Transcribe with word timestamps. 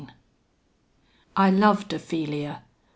II 0.01 0.07
I 1.35 1.49
loved 1.51 1.93
Ophelia! 1.93 2.63